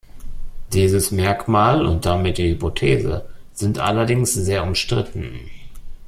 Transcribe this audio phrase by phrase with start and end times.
[0.73, 5.39] Dieses Merkmal und damit die Hypothese sind allerdings sehr umstritten.